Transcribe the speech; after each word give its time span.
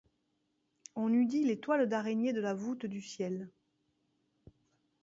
On 0.95 1.13
eût 1.13 1.27
dit 1.27 1.43
les 1.43 1.59
toiles 1.59 1.87
d’araignée 1.87 2.33
de 2.33 2.41
la 2.41 2.55
voûte 2.55 2.87
du 2.87 3.03
ciel. 3.03 3.51